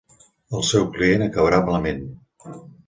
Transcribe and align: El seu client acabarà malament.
El 0.59 0.65
seu 0.69 0.89
client 0.95 1.27
acabarà 1.27 1.61
malament. 1.69 2.05